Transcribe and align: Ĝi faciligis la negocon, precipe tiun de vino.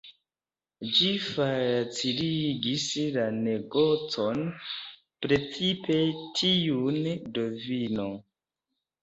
Ĝi 0.99 1.09
faciligis 1.25 2.85
la 3.17 3.25
negocon, 3.35 4.41
precipe 5.27 5.99
tiun 6.41 6.99
de 7.39 7.47
vino. 7.69 8.11